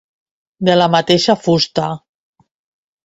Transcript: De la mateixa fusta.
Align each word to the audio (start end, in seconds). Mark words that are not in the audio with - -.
De 0.69 0.77
la 0.79 0.87
mateixa 0.95 1.37
fusta. 1.43 1.91